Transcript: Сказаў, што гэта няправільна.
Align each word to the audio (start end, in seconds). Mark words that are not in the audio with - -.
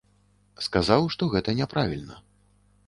Сказаў, 0.69 1.01
што 1.17 1.29
гэта 1.37 1.57
няправільна. 1.61 2.15